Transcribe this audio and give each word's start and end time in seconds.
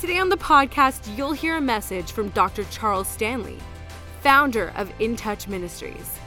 Today 0.00 0.18
on 0.20 0.28
the 0.28 0.36
podcast, 0.36 1.16
you'll 1.16 1.32
hear 1.32 1.56
a 1.56 1.60
message 1.60 2.12
from 2.12 2.28
Dr. 2.28 2.62
Charles 2.70 3.08
Stanley, 3.08 3.58
founder 4.20 4.72
of 4.76 4.92
In 5.00 5.16
Touch 5.16 5.48
Ministries. 5.48 6.20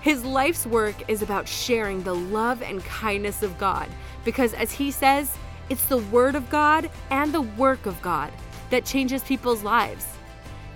His 0.00 0.24
life's 0.24 0.64
work 0.64 0.94
is 1.10 1.20
about 1.20 1.46
sharing 1.46 2.02
the 2.02 2.14
love 2.14 2.62
and 2.62 2.82
kindness 2.86 3.42
of 3.42 3.58
God 3.58 3.86
because, 4.24 4.54
as 4.54 4.72
he 4.72 4.90
says, 4.90 5.36
it's 5.68 5.84
the 5.84 5.98
Word 5.98 6.34
of 6.34 6.48
God 6.48 6.88
and 7.10 7.34
the 7.34 7.42
work 7.42 7.84
of 7.84 8.00
God 8.00 8.32
that 8.70 8.86
changes 8.86 9.22
people's 9.22 9.62
lives. 9.62 10.06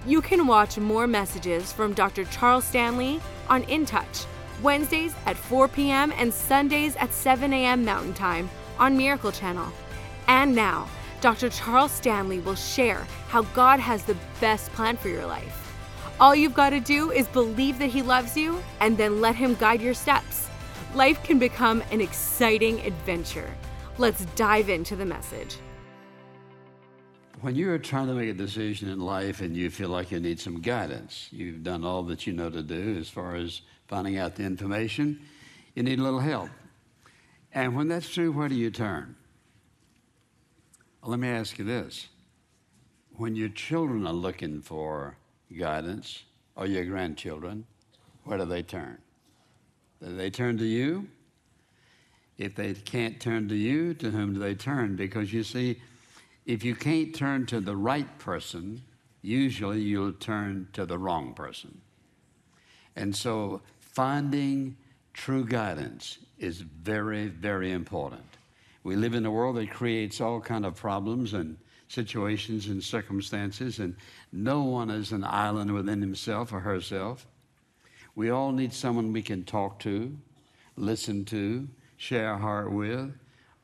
You 0.07 0.21
can 0.21 0.47
watch 0.47 0.77
more 0.77 1.07
messages 1.07 1.73
from 1.73 1.95
Dr. 1.95 2.27
Charles 2.27 2.67
Stanley 2.67 3.19
on 3.49 3.63
In 3.63 3.87
Touch, 3.87 4.27
Wednesdays 4.63 5.15
at 5.25 5.39
4 5.39 5.69
p.m. 5.69 6.13
and 6.19 6.35
Sundays 6.35 6.97
at 6.97 7.15
7 7.15 7.51
a.m. 7.55 7.83
Mountain 7.83 8.13
Time 8.13 8.51
on 8.79 8.95
Miracle 8.95 9.33
Channel. 9.33 9.73
And 10.29 10.55
now, 10.55 10.87
Dr. 11.27 11.49
Charles 11.49 11.91
Stanley 11.91 12.39
will 12.39 12.55
share 12.55 13.05
how 13.27 13.43
God 13.53 13.81
has 13.81 14.05
the 14.05 14.17
best 14.41 14.73
plan 14.75 14.97
for 14.97 15.09
your 15.09 15.27
life. 15.27 15.77
All 16.21 16.37
you've 16.37 16.55
got 16.55 16.71
to 16.71 16.79
do 16.79 17.11
is 17.11 17.27
believe 17.27 17.81
that 17.81 17.89
He 17.89 18.01
loves 18.01 18.37
you 18.37 18.63
and 18.79 18.97
then 18.97 19.21
let 19.21 19.35
Him 19.35 19.57
guide 19.57 19.83
your 19.83 19.93
steps. 19.93 20.49
Life 20.95 21.21
can 21.25 21.41
become 21.41 21.83
an 21.91 22.01
exciting 22.01 22.79
adventure. 22.83 23.53
Let's 23.99 24.25
dive 24.37 24.69
into 24.69 24.95
the 24.95 25.05
message. 25.05 25.57
When 27.41 27.57
you're 27.57 27.77
trying 27.79 28.07
to 28.07 28.15
make 28.15 28.31
a 28.31 28.33
decision 28.33 28.89
in 28.89 29.01
life 29.01 29.41
and 29.41 29.57
you 29.57 29.69
feel 29.69 29.89
like 29.89 30.13
you 30.13 30.21
need 30.21 30.39
some 30.39 30.61
guidance, 30.61 31.27
you've 31.33 31.65
done 31.65 31.85
all 31.85 32.05
that 32.05 32.29
you 32.29 32.35
know 32.35 32.51
to 32.51 32.63
do 32.63 32.99
as 33.01 33.09
far 33.09 33.35
as 33.35 33.63
finding 33.89 34.17
out 34.17 34.37
the 34.37 34.45
information, 34.45 35.19
you 35.75 35.83
need 35.83 35.99
a 35.99 36.05
little 36.05 36.21
help. 36.21 36.51
And 37.53 37.75
when 37.75 37.89
that's 37.89 38.09
true, 38.09 38.31
where 38.31 38.49
do 38.49 38.55
you 38.55 38.71
turn? 38.71 39.16
Let 41.07 41.21
me 41.21 41.29
ask 41.29 41.57
you 41.57 41.65
this. 41.65 42.09
When 43.17 43.37
your 43.37 43.49
children 43.49 44.09
are 44.09 44.13
looking 44.13 44.61
for 44.61 45.17
guidance, 45.57 46.25
or 46.57 46.67
your 46.67 46.85
grandchildren, 46.85 47.65
where 48.25 48.39
do 48.39 48.45
they 48.45 48.63
turn? 48.63 48.99
Do 50.03 50.17
they 50.17 50.31
turn 50.31 50.59
to 50.59 50.65
you? 50.65 51.07
If 52.39 52.57
they 52.57 52.75
can't 52.75 53.21
turn 53.21 53.49
to 53.49 53.55
you, 53.55 53.95
to 53.95 54.11
whom 54.11 54.35
do 54.35 54.41
they 54.41 54.57
turn? 54.57 54.97
Because 54.97 55.33
you 55.33 55.45
see, 55.45 55.81
if 56.45 56.65
you 56.65 56.75
can't 56.75 57.15
turn 57.15 57.47
to 57.47 57.61
the 57.61 57.77
right 57.77 58.19
person, 58.19 58.83
usually 59.23 59.83
you'll 59.83 60.13
turn 60.13 60.69
to 60.73 60.85
the 60.87 60.99
wrong 60.99 61.35
person. 61.35 61.81
And 62.97 63.15
so 63.15 63.63
finding 63.79 64.77
true 65.13 65.45
guidance 65.45 66.19
is 66.39 66.63
very, 66.63 67.29
very 67.29 67.71
important. 67.71 68.36
We 68.87 68.95
live 68.95 69.15
in 69.15 69.27
a 69.27 69.33
world 69.33 69.57
that 69.57 69.73
creates 69.73 70.21
all 70.21 70.41
kind 70.41 70.65
of 70.65 70.77
problems 70.77 71.35
and 71.35 71.57
situations 71.89 72.69
and 72.69 72.81
circumstances, 72.81 73.81
and 73.81 73.97
no 74.31 74.63
one 74.63 74.91
is 74.91 75.11
an 75.11 75.25
island 75.25 75.75
within 75.75 76.01
himself 76.01 76.53
or 76.53 76.61
herself. 76.61 77.27
We 78.15 78.31
all 78.31 78.53
need 78.53 78.73
someone 78.73 79.13
we 79.13 79.23
can 79.23 79.43
talk 79.43 79.81
to, 79.81 80.17
listen 80.77 81.25
to, 81.25 81.67
share 81.97 82.29
our 82.29 82.39
heart 82.39 82.71
with, 82.71 83.13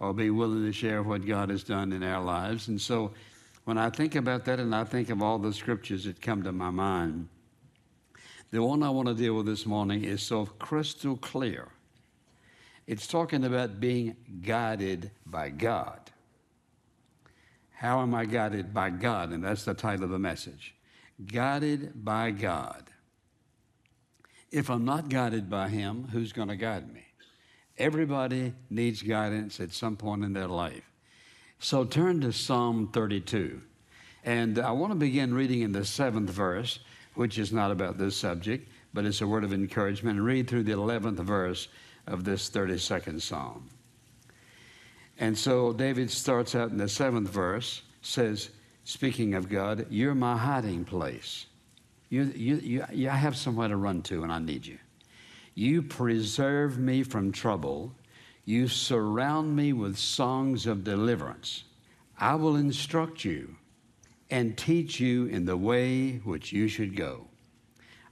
or 0.01 0.13
be 0.13 0.31
willing 0.31 0.65
to 0.65 0.73
share 0.73 1.05
what 1.05 1.25
God 1.25 1.51
has 1.51 1.63
done 1.63 1.93
in 1.93 2.03
our 2.03 2.25
lives. 2.25 2.67
And 2.67 2.81
so 2.81 3.13
when 3.63 3.79
I 3.79 3.91
think 3.91 4.17
about 4.17 4.45
that 4.47 4.59
and 4.59 4.75
I 4.75 4.83
think 4.83 5.09
of 5.09 5.23
all 5.23 5.39
the 5.39 5.53
scriptures 5.53 6.03
that 6.03 6.21
come 6.21 6.43
to 6.43 6.51
my 6.51 6.71
mind, 6.71 7.29
the 8.51 8.61
one 8.61 8.83
I 8.83 8.91
want 8.91 9.07
to 9.07 9.15
deal 9.15 9.35
with 9.35 9.47
this 9.47 9.67
morning 9.67 10.03
is 10.03 10.21
so 10.21 10.47
crystal 10.47 11.17
clear 11.17 11.69
it's 12.87 13.07
talking 13.07 13.45
about 13.45 13.81
being 13.81 14.17
guided 14.43 15.11
by 15.25 15.51
God. 15.51 16.11
How 17.71 18.01
am 18.01 18.15
I 18.15 18.25
guided 18.25 18.73
by 18.73 18.91
God? 18.91 19.31
And 19.31 19.43
that's 19.43 19.65
the 19.65 19.75
title 19.75 20.05
of 20.05 20.11
the 20.11 20.19
message. 20.19 20.75
Guided 21.27 22.05
by 22.05 22.31
God. 22.31 22.85
If 24.51 24.71
I'm 24.71 24.85
not 24.85 25.09
guided 25.09 25.49
by 25.49 25.69
Him, 25.69 26.09
who's 26.13 26.33
going 26.33 26.49
to 26.49 26.57
guide 26.57 26.93
me? 26.93 27.05
Everybody 27.79 28.53
needs 28.71 29.03
guidance 29.03 29.59
at 29.61 29.73
some 29.73 29.97
point 29.97 30.25
in 30.25 30.33
their 30.33 30.47
life. 30.47 30.85
So 31.59 31.85
turn 31.85 32.21
to 32.21 32.33
Psalm 32.33 32.91
32. 32.93 33.63
And 34.25 34.59
I 34.59 34.71
want 34.73 34.93
to 34.93 34.99
begin 34.99 35.35
reading 35.35 35.63
in 35.63 35.73
the 35.73 35.85
seventh 35.85 36.31
verse, 36.31 36.81
which 37.15 37.39
is 37.39 37.53
not 37.53 37.71
about 37.71 37.99
this 37.99 38.17
subject, 38.17 38.69
but 38.93 39.05
it's 39.05 39.21
a 39.21 39.27
word 39.27 39.43
of 39.43 39.53
encouragement. 39.53 40.21
Read 40.21 40.49
through 40.49 40.65
the 40.65 40.73
11th 40.73 41.21
verse 41.21 41.69
of 42.07 42.25
this 42.25 42.51
32nd 42.51 43.21
Psalm. 43.21 43.69
And 45.19 45.37
so 45.37 45.73
David 45.73 46.11
starts 46.11 46.55
out 46.55 46.71
in 46.71 46.79
the 46.79 46.89
seventh 46.89 47.29
verse, 47.29 47.83
says, 48.01 48.51
speaking 48.85 49.35
of 49.35 49.49
God, 49.49 49.87
you're 49.91 50.15
my 50.15 50.37
hiding 50.37 50.85
place. 50.85 51.47
You, 52.09 52.25
you, 52.35 52.57
you, 52.57 52.85
you, 52.93 53.09
I 53.09 53.17
have 53.17 53.37
somewhere 53.37 53.69
to 53.69 53.77
run 53.77 54.03
to 54.03 54.23
and 54.23 54.33
I 54.33 54.39
need 54.39 54.67
you. 54.67 54.79
You 55.55 55.83
preserve 55.83 56.79
me 56.79 57.03
from 57.03 57.31
trouble. 57.31 57.93
You 58.45 58.69
surround 58.69 59.55
me 59.55 59.73
with 59.73 59.97
songs 59.97 60.67
of 60.67 60.85
deliverance. 60.85 61.65
I 62.19 62.35
will 62.35 62.57
instruct 62.57 63.25
you 63.25 63.57
and 64.31 64.57
teach 64.57 64.99
you 64.99 65.27
in 65.27 65.45
the 65.45 65.57
way 65.57 66.17
which 66.25 66.53
you 66.53 66.69
should 66.69 66.97
go. 66.97 67.27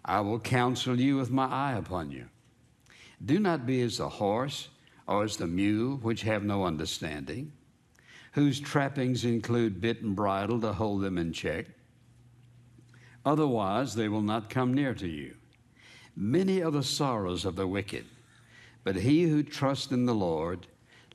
I 0.04 0.20
will 0.20 0.40
counsel 0.40 1.00
you 1.00 1.16
with 1.16 1.30
my 1.30 1.46
eye 1.46 1.72
upon 1.72 2.10
you. 2.10 2.26
Do 3.24 3.38
not 3.38 3.66
be 3.66 3.82
as 3.82 3.98
the 3.98 4.08
horse 4.08 4.68
or 5.06 5.24
as 5.24 5.36
the 5.36 5.46
mule, 5.46 5.96
which 5.96 6.22
have 6.22 6.42
no 6.42 6.64
understanding, 6.64 7.52
whose 8.32 8.60
trappings 8.60 9.24
include 9.24 9.80
bit 9.80 10.02
and 10.02 10.14
bridle 10.16 10.60
to 10.60 10.72
hold 10.72 11.02
them 11.02 11.18
in 11.18 11.32
check. 11.32 11.66
Otherwise, 13.24 13.94
they 13.94 14.08
will 14.08 14.22
not 14.22 14.48
come 14.48 14.72
near 14.72 14.94
to 14.94 15.08
you. 15.08 15.34
Many 16.16 16.62
are 16.62 16.70
the 16.70 16.82
sorrows 16.82 17.44
of 17.44 17.56
the 17.56 17.66
wicked, 17.66 18.06
but 18.84 18.96
he 18.96 19.24
who 19.24 19.42
trusts 19.42 19.92
in 19.92 20.06
the 20.06 20.14
Lord, 20.14 20.66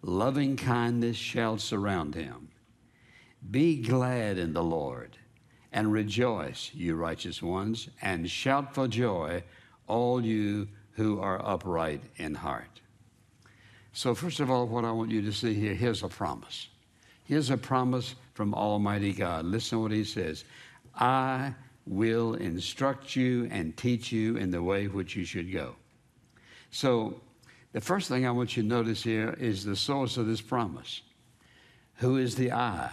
loving 0.01 0.55
kindness 0.55 1.17
shall 1.17 1.57
surround 1.57 2.15
him. 2.15 2.49
Be 3.49 3.81
glad 3.81 4.38
in 4.38 4.53
the 4.53 4.63
Lord 4.63 5.17
and 5.71 5.91
rejoice, 5.91 6.71
you 6.73 6.95
righteous 6.95 7.41
ones, 7.41 7.89
and 8.01 8.29
shout 8.29 8.73
for 8.73 8.88
joy, 8.88 9.44
all 9.88 10.23
you 10.23 10.67
who 10.95 11.19
are 11.19 11.45
upright 11.45 12.01
in 12.17 12.33
heart. 12.35 12.81
So, 13.94 14.13
first 14.13 14.39
of 14.39 14.50
all, 14.50 14.67
what 14.67 14.83
I 14.83 14.91
want 14.91 15.11
you 15.11 15.22
to 15.22 15.31
see 15.31 15.53
here 15.53 15.73
here's 15.73 16.03
a 16.03 16.07
promise. 16.07 16.67
Here's 17.23 17.50
a 17.50 17.57
promise 17.57 18.16
from 18.33 18.53
Almighty 18.53 19.13
God. 19.13 19.45
Listen 19.45 19.78
to 19.78 19.81
what 19.83 19.91
He 19.91 20.03
says 20.03 20.44
I 20.95 21.53
will 21.85 22.33
instruct 22.35 23.16
you 23.16 23.47
and 23.51 23.75
teach 23.78 24.11
you 24.11 24.38
in 24.38 24.51
the 24.51 24.61
way 24.61 24.88
which 24.88 25.16
you 25.16 25.23
should 25.23 25.51
go. 25.51 25.75
So, 26.72 27.22
the 27.73 27.81
first 27.81 28.07
thing 28.07 28.25
I 28.25 28.31
want 28.31 28.56
you 28.56 28.63
to 28.63 28.69
notice 28.69 29.03
here 29.03 29.35
is 29.39 29.66
the 29.66 29.75
source 29.75 30.17
of 30.17 30.27
this 30.27 30.41
promise. 30.41 31.01
Who 31.95 32.17
is 32.17 32.35
the 32.35 32.51
I? 32.51 32.89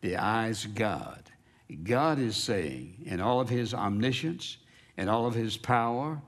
The 0.00 0.14
is 0.48 0.66
God. 0.66 1.22
God 1.82 2.18
is 2.18 2.36
saying, 2.36 2.94
in 3.04 3.20
all 3.20 3.40
of 3.40 3.48
His 3.48 3.74
omniscience, 3.74 4.58
in 4.96 5.08
all 5.08 5.26
of 5.26 5.34
His 5.34 5.56
power, 5.56 6.20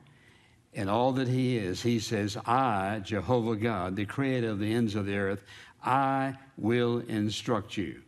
in 0.73 0.89
all 0.89 1.13
that 1.13 1.29
He 1.29 1.57
is, 1.57 1.83
He 1.83 1.99
says, 1.99 2.37
I, 2.47 3.01
Jehovah 3.05 3.57
God, 3.57 3.97
the 3.97 4.07
creator 4.07 4.51
of 4.51 4.59
the 4.59 4.73
ends 4.73 4.95
of 4.95 5.07
the 5.07 5.17
earth, 5.17 5.43
I 5.83 6.35
will 6.57 6.99
instruct 7.01 7.77
you. 7.77 8.03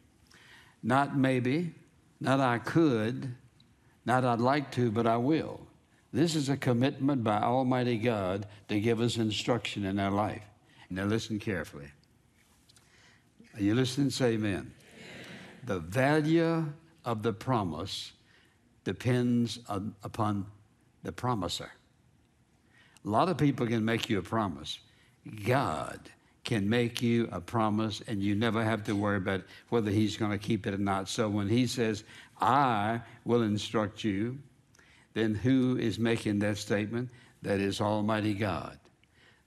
Not 0.83 1.17
maybe, 1.17 1.75
not 2.21 2.41
I 2.41 2.59
could, 2.59 3.35
not 4.05 4.25
I'd 4.25 4.41
like 4.41 4.71
to, 4.73 4.91
but 4.91 5.07
I 5.07 5.17
will. 5.17 5.61
This 6.13 6.35
is 6.35 6.49
a 6.49 6.57
commitment 6.57 7.25
by 7.25 7.41
Almighty 7.41 7.97
God 7.97 8.47
to 8.69 8.79
give 8.79 9.01
us 9.01 9.17
instruction 9.17 9.85
in 9.85 9.99
our 9.99 10.11
life. 10.11 10.43
Now 10.91 11.05
listen 11.05 11.39
carefully. 11.39 11.89
Are 13.55 13.63
you 13.63 13.75
listening? 13.75 14.11
Say 14.11 14.35
amen. 14.35 14.53
amen. 14.53 14.73
The 15.65 15.79
value 15.79 16.71
of 17.05 17.23
the 17.23 17.33
promise 17.33 18.13
depends 18.85 19.59
on, 19.69 19.95
upon 20.03 20.47
the 21.03 21.13
promiser. 21.13 21.71
A 23.05 23.09
lot 23.09 23.29
of 23.29 23.37
people 23.37 23.67
can 23.67 23.85
make 23.85 24.09
you 24.09 24.19
a 24.19 24.23
promise. 24.23 24.79
God 25.45 26.01
can 26.45 26.69
make 26.69 27.01
you 27.01 27.29
a 27.31 27.41
promise 27.41 28.03
and 28.07 28.23
you 28.23 28.35
never 28.35 28.65
have 28.65 28.85
to 28.85 28.97
worry 28.97 29.17
about 29.17 29.43
whether 29.69 29.91
he's 29.91 30.17
going 30.17 30.33
to 30.33 30.39
keep 30.39 30.67
it 30.67 30.75
or 30.75 30.79
not. 30.79 31.09
So 31.09 31.29
when 31.29 31.49
he 31.49 31.67
says, 31.67 32.05
I 32.41 33.01
will 33.25 33.43
instruct 33.43 34.03
you, 34.03 34.39
then 35.15 35.35
who 35.35 35.77
is 35.79 35.99
making 35.99 36.41
that 36.41 36.59
statement? 36.59 37.11
That 37.43 37.61
is 37.61 37.81
Almighty 37.81 38.35
God. 38.35 38.79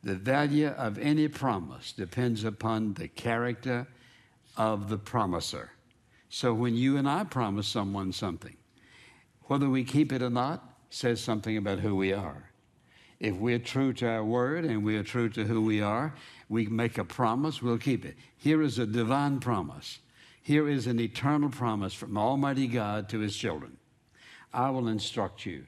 The 0.04 0.16
value 0.16 0.68
of 0.68 0.98
any 1.00 1.28
promise 1.28 1.92
depends 1.92 2.44
upon 2.44 2.94
the 2.94 3.08
character 3.08 3.88
of 4.56 4.90
the 4.90 4.98
promiser. 4.98 5.72
So 6.30 6.54
when 6.54 6.76
you 6.76 6.98
and 6.98 7.10
I 7.10 7.24
promise 7.24 7.68
someone 7.68 8.12
something, 8.12 8.56
whether 9.44 9.70
we 9.70 9.84
keep 9.84 10.12
it 10.12 10.22
or 10.22 10.30
not 10.30 10.78
says 10.90 11.22
something 11.22 11.58
about 11.58 11.80
who 11.80 11.96
we 11.96 12.14
are. 12.14 12.52
If 13.20 13.36
we're 13.36 13.60
true 13.60 13.94
to 13.94 14.08
our 14.08 14.24
word 14.24 14.66
and 14.66 14.84
we 14.84 14.98
are 14.98 15.04
true 15.04 15.30
to 15.30 15.46
who 15.46 15.62
we 15.62 15.82
are, 15.82 16.14
we 16.50 16.68
make 16.68 16.98
a 16.98 17.06
promise, 17.06 17.62
we'll 17.62 17.78
keep 17.78 18.06
it. 18.06 18.16
Here 18.38 18.62
is 18.62 18.78
a 18.78 18.86
divine 18.86 19.40
promise. 19.40 20.00
Here 20.42 20.68
is 20.68 20.86
an 20.86 21.00
eternal 21.00 21.50
promise 21.50 21.94
from 21.94 22.18
Almighty 22.18 22.68
God 22.68 23.10
to 23.10 23.20
his 23.20 23.36
children. 23.36 23.78
I 24.54 24.70
will 24.70 24.88
instruct 24.88 25.46
you 25.46 25.66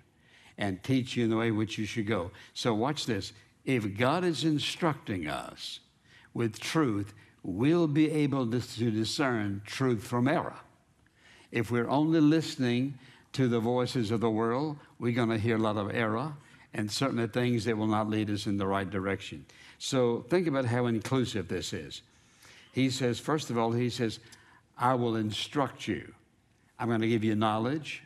and 0.58 0.84
teach 0.84 1.16
you 1.16 1.24
in 1.24 1.30
the 1.30 1.38
way 1.38 1.52
which 1.52 1.78
you 1.78 1.86
should 1.86 2.08
go. 2.08 2.32
So, 2.54 2.74
watch 2.74 3.06
this. 3.06 3.34
If 3.66 3.98
God 3.98 4.24
is 4.24 4.44
instructing 4.44 5.28
us 5.28 5.80
with 6.34 6.60
truth, 6.60 7.14
we'll 7.44 7.88
be 7.88 8.12
able 8.12 8.50
to, 8.52 8.62
to 8.62 8.92
discern 8.92 9.62
truth 9.66 10.04
from 10.04 10.28
error. 10.28 10.56
If 11.52 11.72
we're 11.72 11.90
only 11.90 12.20
listening 12.20 12.98
to 13.34 13.48
the 13.48 13.60
voices 13.60 14.12
of 14.12 14.22
the 14.22 14.30
world, 14.30 14.78
we're 15.00 15.14
going 15.14 15.30
to 15.30 15.38
hear 15.38 15.58
a 15.58 15.62
lot 15.62 15.78
of 15.78 15.94
error 15.94 16.34
and 16.74 16.92
certainly 16.92 17.28
things 17.28 17.66
that 17.66 17.78
will 17.78 17.88
not 17.88 18.10
lead 18.10 18.30
us 18.30 18.46
in 18.46 18.58
the 18.58 18.68
right 18.68 18.90
direction. 18.90 19.46
So 19.80 20.26
think 20.30 20.48
about 20.48 20.66
how 20.66 20.86
inclusive 20.88 21.48
this 21.48 21.74
is. 21.74 22.02
He 22.72 22.90
says, 22.90 23.20
first 23.20 23.50
of 23.50 23.58
all, 23.58 23.72
he 23.72 23.90
says, 23.90 24.20
I 24.78 24.94
will 24.94 25.16
instruct 25.16 25.88
you. 25.88 26.14
I'm 26.80 26.90
going 26.90 27.02
to 27.02 27.08
give 27.08 27.24
you 27.24 27.36
knowledge. 27.36 28.04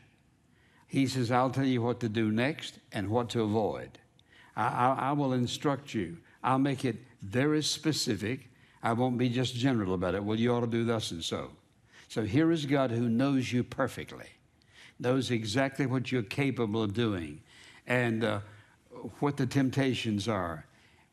He 0.87 1.07
says, 1.07 1.31
I'll 1.31 1.49
tell 1.49 1.65
you 1.65 1.81
what 1.81 1.99
to 2.01 2.09
do 2.09 2.31
next 2.31 2.79
and 2.91 3.09
what 3.09 3.29
to 3.29 3.41
avoid. 3.41 3.99
I, 4.55 4.67
I, 4.67 4.95
I 5.09 5.11
will 5.13 5.33
instruct 5.33 5.93
you. 5.93 6.17
I'll 6.43 6.59
make 6.59 6.85
it 6.85 6.97
very 7.21 7.63
specific. 7.63 8.49
I 8.83 8.93
won't 8.93 9.17
be 9.17 9.29
just 9.29 9.55
general 9.55 9.93
about 9.93 10.15
it. 10.15 10.23
Well, 10.23 10.39
you 10.39 10.53
ought 10.53 10.61
to 10.61 10.67
do 10.67 10.85
thus 10.85 11.11
and 11.11 11.23
so. 11.23 11.51
So 12.07 12.23
here 12.23 12.51
is 12.51 12.65
God 12.65 12.91
who 12.91 13.07
knows 13.07 13.53
you 13.53 13.63
perfectly, 13.63 14.27
knows 14.99 15.31
exactly 15.31 15.85
what 15.85 16.11
you're 16.11 16.23
capable 16.23 16.83
of 16.83 16.93
doing, 16.93 17.41
and 17.87 18.23
uh, 18.23 18.39
what 19.19 19.37
the 19.37 19.45
temptations 19.45 20.27
are, 20.27 20.65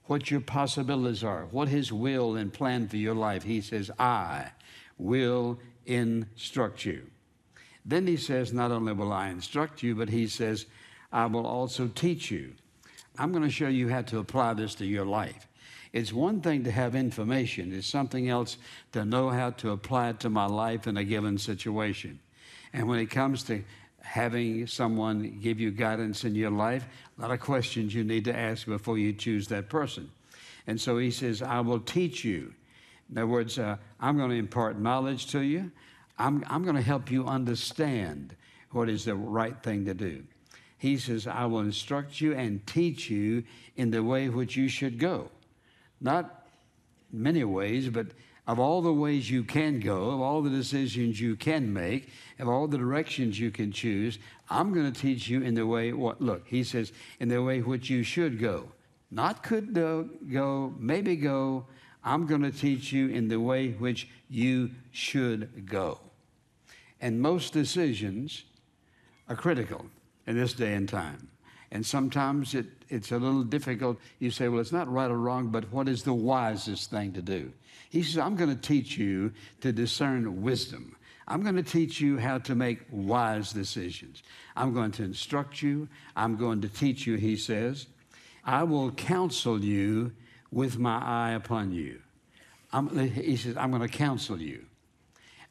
what 0.05 0.31
your 0.31 0.41
possibilities 0.41 1.23
are, 1.23 1.47
what 1.51 1.69
His 1.69 1.93
will 1.93 2.37
and 2.37 2.53
plan 2.53 2.89
for 2.89 2.97
your 2.97 3.15
life. 3.15 3.43
He 3.43 3.61
says, 3.61 3.91
I 3.99 4.53
will 4.99 5.59
instruct 5.87 6.85
you. 6.85 7.07
Then 7.85 8.07
He 8.07 8.17
says, 8.17 8.53
Not 8.53 8.71
only 8.71 8.93
will 8.93 9.13
I 9.13 9.29
instruct 9.29 9.83
you, 9.83 9.95
but 9.95 10.09
He 10.09 10.27
says, 10.27 10.67
I 11.13 11.27
will 11.27 11.47
also 11.47 11.89
teach 11.89 12.31
you. 12.31 12.55
I'm 13.17 13.33
going 13.33 13.45
to 13.45 13.51
show 13.51 13.69
you 13.69 13.89
how 13.89 14.03
to 14.03 14.19
apply 14.19 14.55
this 14.55 14.75
to 14.77 14.87
your 14.87 15.07
life. 15.07 15.49
It's 15.93 16.13
one 16.13 16.41
thing 16.41 16.65
to 16.65 16.71
have 16.71 16.95
information, 16.95 17.73
it's 17.73 17.87
something 17.87 18.29
else 18.29 18.59
to 18.93 19.05
know 19.05 19.31
how 19.31 19.51
to 19.51 19.71
apply 19.71 20.11
it 20.11 20.21
to 20.21 20.31
my 20.31 20.47
life 20.47 20.87
in 20.87 20.97
a 20.97 21.05
given 21.05 21.39
situation. 21.39 22.21
And 22.73 22.87
when 22.89 22.99
it 22.99 23.07
comes 23.07 23.43
to 23.45 23.65
having 24.09 24.67
someone 24.67 25.39
give 25.43 25.61
you 25.61 25.71
guidance 25.71 26.25
in 26.25 26.35
your 26.35 26.51
life, 26.51 26.87
a 27.19 27.21
lot 27.21 27.31
of 27.31 27.41
questions 27.41 27.95
you 27.95 28.03
need 28.03 28.25
to 28.25 28.35
ask 28.35 28.67
before 28.67 28.97
you 28.97 29.13
choose 29.13 29.49
that 29.49 29.69
person. 29.69 30.11
And 30.67 30.81
so 30.81 30.97
he 30.97 31.11
says, 31.11 31.43
I 31.43 31.61
will 31.61 31.79
teach 31.79 32.25
you. 32.25 32.55
In 33.11 33.19
other 33.19 33.27
words, 33.27 33.59
uh, 33.59 33.77
I'm 34.01 34.17
going 34.17 34.31
to 34.31 34.37
impart 34.37 34.81
knowledge 34.81 35.27
to 35.33 35.41
you. 35.41 35.71
I'm, 36.19 36.43
I'm 36.49 36.63
going 36.63 36.77
to 36.77 36.83
help 36.83 37.11
you 37.11 37.27
understand 37.27 38.35
what 38.71 38.89
is 38.89 39.05
the 39.05 39.15
right 39.15 39.63
thing 39.63 39.85
to 39.85 39.95
do. 39.95 40.25
He 40.79 40.97
says, 40.97 41.27
I 41.27 41.45
will 41.45 41.61
instruct 41.61 42.19
you 42.19 42.33
and 42.33 42.67
teach 42.67 43.11
you 43.11 43.45
in 43.77 43.91
the 43.91 44.03
way 44.03 44.31
which 44.31 44.57
you 44.57 44.69
should 44.69 44.99
go. 44.99 45.31
Not 46.01 46.49
many 47.13 47.45
ways, 47.45 47.91
but 47.91 48.07
of 48.49 48.59
all 48.59 48.81
the 48.81 48.93
ways 48.93 49.31
you 49.31 49.45
can 49.45 49.79
go, 49.79 50.09
of 50.09 50.23
all 50.23 50.41
the 50.41 50.49
decisions 50.49 51.21
you 51.21 51.37
can 51.37 51.71
make, 51.71 52.09
of 52.39 52.49
all 52.49 52.67
the 52.67 52.79
directions 52.79 53.39
you 53.39 53.51
can 53.51 53.71
choose, 53.71 54.19
I'm 54.49 54.73
going 54.73 54.91
to 54.91 55.01
teach 55.01 55.29
you 55.29 55.43
in 55.43 55.55
the 55.55 55.67
way 55.67 55.93
what 55.93 56.23
look, 56.23 56.49
he 56.49 56.65
says, 56.65 56.93
in 57.21 57.29
the 57.29 57.43
way 57.43 57.61
which 57.61 57.91
you 57.91 58.03
should 58.03 58.41
go. 58.41 58.73
Not 59.11 59.43
could 59.43 59.75
go, 59.75 60.75
maybe 60.79 61.15
go. 61.15 61.67
I'm 62.03 62.27
going 62.27 62.41
to 62.41 62.51
teach 62.51 62.91
you 62.91 63.09
in 63.09 63.29
the 63.29 63.39
way 63.39 63.73
which 63.73 64.09
you 64.31 64.71
should 64.93 65.69
go. 65.69 66.01
And 67.03 67.21
most 67.21 67.53
decisions 67.53 68.45
are 69.29 69.37
critical 69.37 69.85
in 70.27 70.39
this 70.39 70.55
day 70.55 70.75
and 70.75 70.89
time. 70.89 71.29
And 71.71 71.85
sometimes 71.85 72.55
it, 72.55 72.67
it's 72.89 73.13
a 73.13 73.19
little 73.19 73.43
difficult. 73.43 73.99
You 74.21 74.31
say, 74.31 74.49
well, 74.49 74.61
it's 74.61 74.73
not 74.73 74.91
right 74.91 75.11
or 75.11 75.19
wrong, 75.19 75.49
but 75.49 75.71
what 75.71 75.87
is 75.87 76.03
the 76.03 76.15
wisest 76.15 76.91
thing 76.91 77.13
to 77.13 77.21
do? 77.21 77.53
He 77.91 78.03
says, 78.03 78.19
I'm 78.19 78.37
going 78.37 78.55
to 78.55 78.61
teach 78.61 78.99
you 78.99 79.33
to 79.61 79.73
discern 79.73 80.43
wisdom. 80.43 80.97
I'm 81.27 81.43
going 81.43 81.57
to 81.57 81.63
teach 81.63 82.01
you 82.01 82.19
how 82.19 82.39
to 82.39 82.55
make 82.55 82.81
wise 82.91 83.53
decisions. 83.53 84.23
I'm 84.57 84.73
going 84.73 84.93
to 84.93 85.05
instruct 85.05 85.63
you. 85.63 85.89
I'm 86.17 86.37
going 86.37 86.63
to 86.63 86.69
teach 86.69 87.07
you, 87.07 87.17
he 87.17 87.37
says. 87.37 87.87
I 88.45 88.63
will 88.63 88.91
counsel 88.93 89.63
you 89.63 90.13
with 90.51 90.79
my 90.79 90.99
eye 90.99 91.33
upon 91.33 91.73
you. 91.73 92.01
I'm, 92.73 92.89
he 93.11 93.37
says, 93.37 93.57
I'm 93.57 93.71
going 93.71 93.83
to 93.83 93.89
counsel 93.89 94.41
you. 94.41 94.65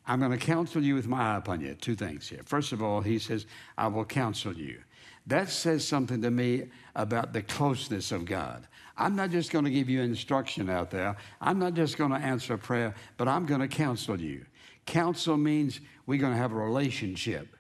I'm 0.08 0.20
going 0.20 0.32
to 0.32 0.38
counsel 0.38 0.84
you 0.84 0.96
with 0.96 1.08
my 1.08 1.34
eye 1.34 1.38
upon 1.38 1.62
you. 1.62 1.76
Two 1.76 1.96
things 1.96 2.28
here. 2.28 2.42
First 2.46 2.72
of 2.72 2.82
all, 2.82 3.02
he 3.02 3.20
says, 3.20 3.46
I 3.78 3.88
will 3.88 4.06
counsel 4.06 4.54
you. 4.54 4.82
That 5.28 5.50
says 5.50 5.86
something 5.86 6.22
to 6.22 6.32
me 6.32 6.70
about 6.96 7.34
the 7.34 7.42
closeness 7.42 8.12
of 8.12 8.26
God. 8.26 8.66
I'm 8.98 9.16
not 9.16 9.30
just 9.30 9.52
going 9.52 9.66
to 9.66 9.72
give 9.72 9.90
you 9.90 10.02
instruction 10.02 10.70
out 10.70 10.90
there. 10.90 11.18
I'm 11.40 11.60
not 11.60 11.74
just 11.74 11.98
going 11.98 12.12
to 12.12 12.18
answer 12.18 12.56
a 12.56 12.58
prayer, 12.58 12.96
but 13.18 13.28
I'm 13.28 13.46
going 13.46 13.62
to 13.62 13.68
counsel 13.68 14.20
you. 14.20 14.46
Counsel 14.86 15.38
means 15.38 15.82
we're 16.06 16.20
going 16.20 16.32
to 16.34 16.40
have 16.40 16.54
a 16.54 16.56
relationship. 16.56 17.56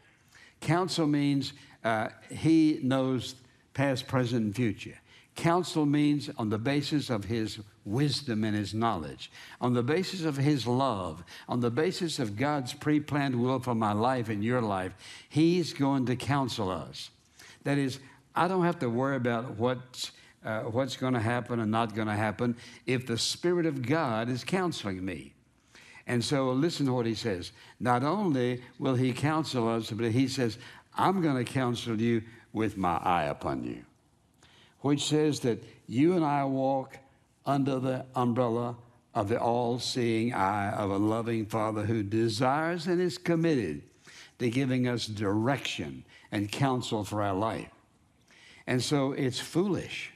Counsel 0.62 1.06
means 1.06 1.54
uh, 1.84 2.08
He 2.32 2.80
knows 2.82 3.36
past, 3.74 4.08
present, 4.08 4.46
and 4.46 4.56
future. 4.56 4.98
Counsel 5.36 5.86
means 5.86 6.32
on 6.38 6.50
the 6.50 6.58
basis 6.58 7.10
of 7.10 7.26
His 7.26 7.60
wisdom 7.86 8.46
and 8.46 8.56
His 8.56 8.74
knowledge, 8.74 9.30
on 9.62 9.74
the 9.74 9.84
basis 9.84 10.24
of 10.24 10.38
His 10.38 10.66
love, 10.66 11.24
on 11.48 11.60
the 11.60 11.70
basis 11.70 12.18
of 12.18 12.38
God's 12.38 12.74
pre 12.74 13.02
planned 13.02 13.36
will 13.36 13.60
for 13.60 13.76
my 13.76 13.92
life 13.92 14.30
and 14.30 14.44
your 14.44 14.62
life, 14.62 14.94
He's 15.30 15.74
going 15.74 16.06
to 16.08 16.16
counsel 16.16 16.72
us. 16.72 17.12
That 17.64 17.78
is, 17.78 18.00
I 18.36 18.48
don't 18.48 18.64
have 18.64 18.80
to 18.80 18.90
worry 18.90 19.16
about 19.16 19.58
what's, 19.58 20.12
uh, 20.46 20.62
what's 20.62 20.98
going 20.98 21.14
to 21.14 21.20
happen 21.20 21.60
and 21.60 21.72
not 21.72 21.96
going 21.96 22.08
to 22.08 22.16
happen 22.16 22.56
if 22.86 23.08
the 23.08 23.18
Spirit 23.18 23.66
of 23.66 23.82
God 23.82 24.30
is 24.30 24.44
counseling 24.44 25.04
me. 25.04 25.34
And 26.08 26.24
so 26.24 26.52
listen 26.52 26.86
to 26.86 26.94
what 26.94 27.06
he 27.06 27.16
says. 27.16 27.52
Not 27.80 28.04
only 28.04 28.64
will 28.80 28.96
he 28.96 29.12
counsel 29.12 29.68
us, 29.68 29.92
but 29.92 30.12
he 30.12 30.28
says, 30.28 30.58
I'm 30.96 31.22
going 31.22 31.44
to 31.44 31.52
counsel 31.52 32.00
you 32.00 32.24
with 32.54 32.78
my 32.78 32.98
eye 32.98 33.26
upon 33.26 33.64
you, 33.64 33.84
which 34.80 35.04
says 35.04 35.42
that 35.42 35.64
you 35.86 36.16
and 36.16 36.24
I 36.24 36.46
walk 36.46 36.98
under 37.46 37.80
the 37.80 38.06
umbrella 38.16 38.78
of 39.14 39.30
the 39.30 39.40
all 39.40 39.80
seeing 39.80 40.34
eye 40.34 40.72
of 40.72 40.92
a 40.92 40.98
loving 40.98 41.46
Father 41.46 41.86
who 41.86 42.04
desires 42.04 42.88
and 42.88 43.02
is 43.02 43.18
committed 43.18 43.82
to 44.40 44.50
giving 44.50 44.88
us 44.88 45.08
direction 45.08 46.04
and 46.32 46.52
counsel 46.52 47.04
for 47.04 47.22
our 47.22 47.34
life. 47.34 47.70
And 48.66 48.84
so 48.84 49.14
it's 49.14 49.40
foolish. 49.40 50.12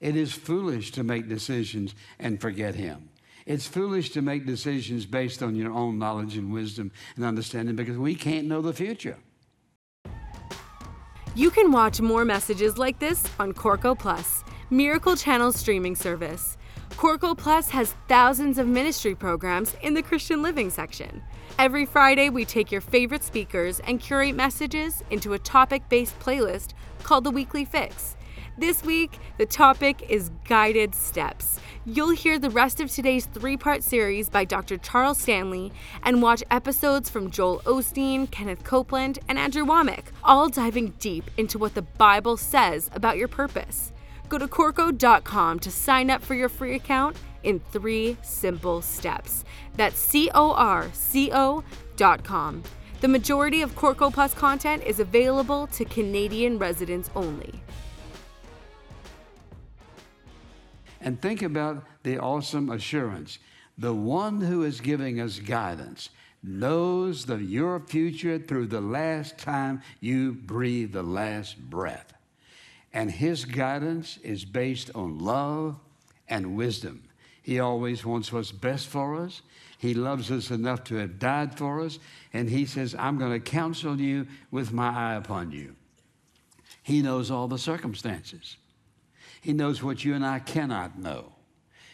It 0.00 0.14
is 0.14 0.32
foolish 0.32 0.92
to 0.92 1.02
make 1.02 1.28
decisions 1.28 1.94
and 2.18 2.40
forget 2.40 2.74
Him. 2.74 3.08
It's 3.46 3.66
foolish 3.66 4.10
to 4.10 4.22
make 4.22 4.44
decisions 4.44 5.06
based 5.06 5.42
on 5.42 5.56
your 5.56 5.72
own 5.72 5.98
knowledge 5.98 6.36
and 6.36 6.52
wisdom 6.52 6.92
and 7.16 7.24
understanding 7.24 7.76
because 7.76 7.96
we 7.96 8.14
can't 8.14 8.46
know 8.46 8.60
the 8.60 8.74
future. 8.74 9.16
You 11.34 11.50
can 11.50 11.72
watch 11.72 12.00
more 12.00 12.24
messages 12.24 12.78
like 12.78 12.98
this 12.98 13.24
on 13.38 13.52
Corco 13.52 13.98
Plus, 13.98 14.44
Miracle 14.70 15.16
Channel 15.16 15.52
streaming 15.52 15.96
service. 15.96 16.58
Corco 16.90 17.36
Plus 17.36 17.68
has 17.70 17.94
thousands 18.08 18.58
of 18.58 18.66
ministry 18.66 19.14
programs 19.14 19.74
in 19.82 19.94
the 19.94 20.02
Christian 20.02 20.42
Living 20.42 20.68
section. 20.68 21.22
Every 21.56 21.86
Friday, 21.86 22.30
we 22.30 22.44
take 22.44 22.70
your 22.70 22.80
favorite 22.80 23.24
speakers 23.24 23.80
and 23.80 24.00
curate 24.00 24.34
messages 24.34 25.02
into 25.10 25.32
a 25.32 25.38
topic 25.38 25.88
based 25.88 26.18
playlist 26.20 26.74
called 27.02 27.24
the 27.24 27.30
Weekly 27.30 27.64
Fix. 27.64 28.16
This 28.58 28.82
week, 28.82 29.18
the 29.38 29.46
topic 29.46 30.04
is 30.08 30.30
guided 30.44 30.94
steps. 30.94 31.60
You'll 31.84 32.10
hear 32.10 32.38
the 32.38 32.50
rest 32.50 32.80
of 32.80 32.90
today's 32.90 33.26
three 33.26 33.56
part 33.56 33.82
series 33.84 34.28
by 34.28 34.44
Dr. 34.44 34.76
Charles 34.78 35.18
Stanley 35.18 35.72
and 36.02 36.20
watch 36.20 36.42
episodes 36.50 37.08
from 37.08 37.30
Joel 37.30 37.60
Osteen, 37.60 38.30
Kenneth 38.30 38.64
Copeland, 38.64 39.20
and 39.28 39.38
Andrew 39.38 39.64
Wommack, 39.64 40.06
all 40.24 40.48
diving 40.48 40.94
deep 40.98 41.30
into 41.36 41.58
what 41.58 41.74
the 41.74 41.82
Bible 41.82 42.36
says 42.36 42.90
about 42.92 43.16
your 43.16 43.28
purpose. 43.28 43.92
Go 44.28 44.38
to 44.38 44.46
Corco.com 44.48 45.58
to 45.60 45.70
sign 45.70 46.10
up 46.10 46.22
for 46.22 46.34
your 46.34 46.48
free 46.48 46.74
account 46.74 47.16
in 47.48 47.60
three 47.72 48.16
simple 48.22 48.82
steps. 48.82 49.44
That's 49.74 49.98
C 49.98 50.30
O 50.34 50.52
R 50.52 50.88
C 50.92 51.30
O 51.32 51.64
dot 51.96 52.22
com. 52.22 52.62
The 53.00 53.08
majority 53.08 53.62
of 53.62 53.74
Corco 53.74 54.12
Plus 54.12 54.34
content 54.34 54.82
is 54.84 55.00
available 55.00 55.66
to 55.68 55.84
Canadian 55.84 56.58
residents 56.58 57.10
only. 57.16 57.54
And 61.00 61.22
think 61.22 61.42
about 61.42 61.84
the 62.02 62.18
awesome 62.18 62.70
assurance. 62.70 63.38
The 63.78 63.94
one 63.94 64.40
who 64.40 64.64
is 64.64 64.80
giving 64.80 65.20
us 65.20 65.38
guidance 65.38 66.10
knows 66.42 67.24
the, 67.24 67.36
your 67.36 67.80
future 67.80 68.38
through 68.38 68.66
the 68.66 68.80
last 68.80 69.38
time 69.38 69.80
you 70.00 70.32
breathe 70.32 70.92
the 70.92 71.02
last 71.02 71.58
breath. 71.70 72.12
And 72.92 73.10
his 73.10 73.44
guidance 73.44 74.18
is 74.18 74.44
based 74.44 74.90
on 74.94 75.18
love 75.18 75.76
and 76.28 76.56
wisdom. 76.56 77.07
He 77.48 77.60
always 77.60 78.04
wants 78.04 78.30
what's 78.30 78.52
best 78.52 78.88
for 78.88 79.16
us. 79.16 79.40
He 79.78 79.94
loves 79.94 80.30
us 80.30 80.50
enough 80.50 80.84
to 80.84 80.96
have 80.96 81.18
died 81.18 81.56
for 81.56 81.80
us. 81.80 81.98
And 82.34 82.50
he 82.50 82.66
says, 82.66 82.94
I'm 82.98 83.16
going 83.16 83.32
to 83.32 83.40
counsel 83.40 83.98
you 83.98 84.26
with 84.50 84.70
my 84.70 84.90
eye 84.90 85.14
upon 85.14 85.50
you. 85.52 85.74
He 86.82 87.00
knows 87.00 87.30
all 87.30 87.48
the 87.48 87.56
circumstances. 87.56 88.58
He 89.40 89.54
knows 89.54 89.82
what 89.82 90.04
you 90.04 90.14
and 90.14 90.26
I 90.26 90.40
cannot 90.40 90.98
know. 90.98 91.32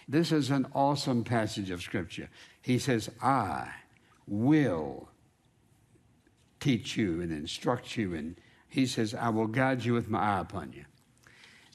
This 0.08 0.32
is 0.32 0.50
an 0.50 0.66
awesome 0.75 1.23
passage 1.23 1.70
of 1.70 1.82
Scripture. 1.82 2.30
He 2.61 2.80
says, 2.80 3.08
I 3.23 3.68
will 4.26 5.08
teach 6.58 6.96
you 6.96 7.20
and 7.20 7.30
instruct 7.30 7.96
you. 7.96 8.12
And 8.16 8.34
he 8.68 8.87
says, 8.87 9.14
I 9.14 9.28
will 9.28 9.46
guide 9.46 9.84
you 9.84 9.94
with 9.94 10.11
my 10.11 10.18
eye 10.18 10.40
upon 10.40 10.73
you. 10.73 10.84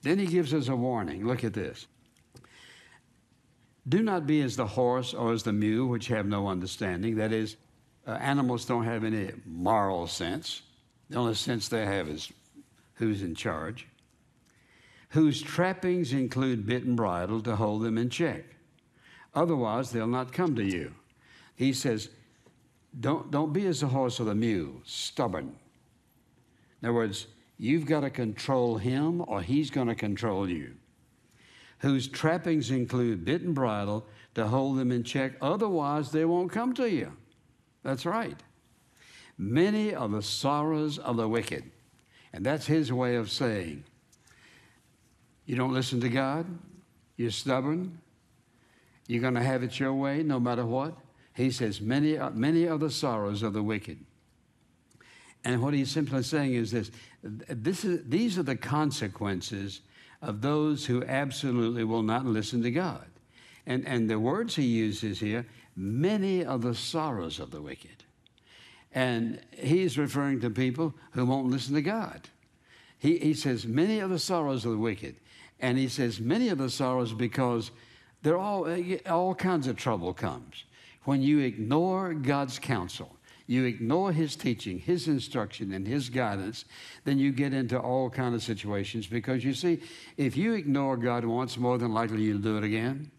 Then 0.04 0.20
he 0.20 0.26
gives 0.26 0.54
us 0.54 0.68
a 0.68 0.76
warning. 0.76 1.26
Look 1.26 1.46
at 1.46 1.54
this. 1.54 1.88
Do 3.88 4.04
not 4.04 4.28
be 4.28 4.42
as 4.42 4.56
the 4.56 4.68
horse 4.68 5.14
or 5.14 5.32
as 5.32 5.44
the 5.44 5.54
mule, 5.54 5.88
which 5.88 6.08
have 6.08 6.28
no 6.28 6.48
understanding. 6.48 7.16
That 7.16 7.32
is, 7.32 7.56
uh, 8.06 8.12
animals 8.12 8.66
don't 8.66 8.84
have 8.84 9.04
any 9.04 9.32
moral 9.46 10.08
sense. 10.08 10.62
The 11.10 11.18
only 11.18 11.36
sense 11.36 11.70
they 11.70 11.86
have 11.86 12.08
is 12.08 12.32
who's 12.96 13.24
in 13.24 13.34
charge 13.36 13.88
whose 15.10 15.42
trappings 15.42 16.14
include 16.14 16.66
bit 16.66 16.84
and 16.84 16.96
bridle 16.96 17.42
to 17.42 17.56
hold 17.56 17.82
them 17.82 17.98
in 17.98 18.10
check. 18.10 18.44
Otherwise, 19.34 19.92
they'll 19.92 20.08
not 20.08 20.32
come 20.32 20.56
to 20.56 20.64
you. 20.64 20.94
He 21.56 21.74
says, 21.74 22.10
don't, 23.00 23.30
don't 23.32 23.54
be 23.54 23.66
as 23.68 23.82
the 23.82 23.88
horse 23.88 24.20
or 24.20 24.24
the 24.26 24.36
mule, 24.36 24.82
stubborn. 24.86 25.56
In 26.82 26.90
other 26.90 26.96
words, 26.96 27.28
you've 27.58 27.86
got 27.86 28.02
to 28.02 28.10
control 28.10 28.78
him 28.78 29.24
or 29.28 29.42
he's 29.42 29.70
going 29.70 29.88
to 29.88 29.96
control 29.96 30.50
you. 30.50 30.76
Whose 31.80 32.08
trappings 32.08 32.72
include 32.72 33.26
bit 33.26 33.42
and 33.42 33.56
bridle 33.56 34.06
to 34.36 34.48
hold 34.48 34.78
them 34.78 34.92
in 34.92 35.04
check, 35.04 35.34
otherwise, 35.42 36.12
they 36.12 36.26
won't 36.26 36.52
come 36.52 36.74
to 36.74 36.90
you. 36.90 37.14
That's 37.84 38.06
right. 38.06 38.38
Many 39.38 39.96
are 39.96 40.10
the 40.10 40.22
sorrows 40.22 41.00
of 41.00 41.16
the 41.18 41.28
wicked. 41.28 41.72
And 42.34 42.46
that's 42.46 42.68
his 42.68 42.92
way 42.92 43.16
of 43.16 43.32
saying, 43.32 43.86
you 45.46 45.56
don't 45.56 45.74
listen 45.74 46.00
to 46.02 46.10
God. 46.10 46.46
You're 47.18 47.32
stubborn. 47.32 48.00
You're 49.08 49.22
going 49.22 49.34
to 49.34 49.42
have 49.42 49.64
it 49.64 49.80
your 49.80 49.94
way 49.94 50.22
no 50.22 50.40
matter 50.40 50.66
what. 50.66 50.96
He 51.34 51.50
says, 51.50 51.82
many, 51.82 52.20
many 52.34 52.68
are 52.68 52.78
the 52.78 52.92
sorrows 52.92 53.42
of 53.42 53.54
the 53.54 53.64
wicked. 53.64 53.98
And 55.44 55.62
what 55.64 55.74
he's 55.74 55.90
simply 55.90 56.22
saying 56.22 56.54
is 56.54 56.70
this, 56.70 56.92
this 57.24 57.86
is, 57.86 58.02
these 58.08 58.38
are 58.38 58.44
the 58.44 58.58
consequences 58.58 59.82
of 60.22 60.42
those 60.42 60.86
who 60.86 61.04
absolutely 61.06 61.84
will 61.84 62.04
not 62.04 62.26
listen 62.26 62.62
to 62.64 62.72
God. 62.72 63.06
And, 63.66 63.88
and 63.88 64.10
the 64.10 64.20
words 64.20 64.56
he 64.56 64.66
uses 64.66 65.20
here, 65.20 65.46
many 65.76 66.46
are 66.46 66.58
the 66.58 66.76
sorrows 66.76 67.40
of 67.40 67.52
the 67.52 67.62
wicked. 67.62 68.04
And 68.94 69.40
he's 69.52 69.98
referring 69.98 70.42
to 70.42 70.50
people 70.50 70.94
who 71.12 71.26
won't 71.26 71.52
listen 71.52 71.76
to 71.76 71.82
God. 71.82 72.22
He, 72.98 73.18
he 73.20 73.34
says, 73.34 73.66
many 73.66 74.02
are 74.02 74.08
the 74.08 74.20
sorrows 74.20 74.66
of 74.66 74.72
the 74.72 74.78
wicked. 74.78 75.16
And 75.60 75.78
he 75.78 75.88
says, 75.88 76.20
many 76.20 76.50
of 76.50 76.58
the 76.58 76.70
sorrows 76.70 77.14
because 77.14 77.72
there 78.24 78.38
all, 78.38 78.68
all 79.08 79.36
kinds 79.36 79.68
of 79.68 79.78
trouble 79.78 80.14
comes. 80.14 80.64
When 81.04 81.22
you 81.22 81.40
ignore 81.40 82.14
God's 82.14 82.60
counsel, 82.60 83.16
you 83.50 83.66
ignore 83.66 84.12
his 84.12 84.36
teaching, 84.36 84.78
his 84.78 85.08
instruction, 85.08 85.74
and 85.74 85.88
his 85.88 86.08
guidance, 86.08 86.66
then 87.04 87.18
you 87.18 87.32
get 87.32 87.52
into 87.52 87.80
all 87.80 88.08
kind 88.08 88.36
of 88.36 88.44
situations 88.44 89.08
because 89.08 89.44
you 89.44 89.56
see, 89.56 89.82
if 90.18 90.38
you 90.38 90.54
ignore 90.54 90.96
God 90.96 91.26
once, 91.26 91.58
more 91.58 91.80
than 91.80 91.92
likely 91.92 92.22
you'll 92.22 92.38
do 92.38 92.58
it 92.58 92.64
again. 92.64 93.10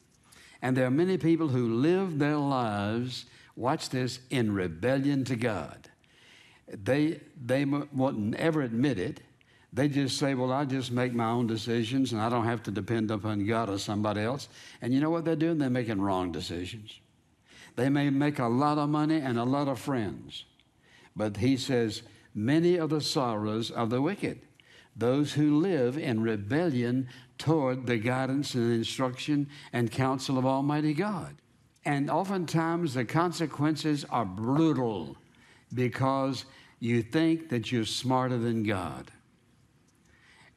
And 0.62 0.76
there 0.76 0.86
are 0.86 0.90
many 0.90 1.18
people 1.18 1.48
who 1.48 1.74
live 1.74 2.20
their 2.20 2.36
lives, 2.36 3.26
watch 3.56 3.88
this, 3.88 4.20
in 4.30 4.54
rebellion 4.54 5.24
to 5.24 5.34
God. 5.34 5.90
They, 6.68 7.18
they 7.44 7.64
won't 7.64 8.36
ever 8.36 8.62
admit 8.62 9.00
it, 9.00 9.22
they 9.72 9.88
just 9.88 10.16
say, 10.16 10.34
Well, 10.34 10.52
I 10.52 10.64
just 10.64 10.92
make 10.92 11.12
my 11.12 11.28
own 11.28 11.48
decisions 11.48 12.12
and 12.12 12.20
I 12.20 12.28
don't 12.28 12.44
have 12.44 12.62
to 12.64 12.70
depend 12.70 13.10
upon 13.10 13.44
God 13.46 13.68
or 13.68 13.78
somebody 13.78 14.20
else. 14.20 14.48
And 14.80 14.94
you 14.94 15.00
know 15.00 15.10
what 15.10 15.24
they're 15.24 15.34
doing? 15.34 15.58
They're 15.58 15.70
making 15.70 16.00
wrong 16.00 16.30
decisions. 16.30 16.99
They 17.80 17.88
may 17.88 18.10
make 18.10 18.38
a 18.38 18.46
lot 18.46 18.76
of 18.76 18.90
money 18.90 19.22
and 19.22 19.38
a 19.38 19.44
lot 19.44 19.66
of 19.66 19.78
friends. 19.78 20.44
But 21.16 21.38
he 21.38 21.56
says, 21.56 22.02
Many 22.34 22.78
are 22.78 22.86
the 22.86 23.00
sorrows 23.00 23.70
of 23.70 23.88
the 23.88 24.02
wicked, 24.02 24.42
those 24.94 25.32
who 25.32 25.58
live 25.58 25.96
in 25.96 26.20
rebellion 26.20 27.08
toward 27.38 27.86
the 27.86 27.96
guidance 27.96 28.54
and 28.54 28.70
instruction 28.70 29.48
and 29.72 29.90
counsel 29.90 30.36
of 30.36 30.44
Almighty 30.44 30.92
God. 30.92 31.36
And 31.86 32.10
oftentimes 32.10 32.92
the 32.92 33.06
consequences 33.06 34.04
are 34.10 34.26
brutal 34.26 35.16
because 35.72 36.44
you 36.80 37.00
think 37.00 37.48
that 37.48 37.72
you're 37.72 37.86
smarter 37.86 38.36
than 38.36 38.62
God. 38.62 39.10